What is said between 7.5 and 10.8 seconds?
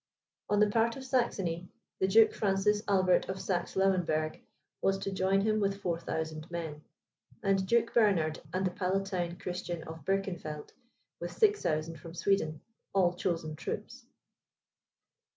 Duke Bernard, and the Palatine Christian of Birkenfeld,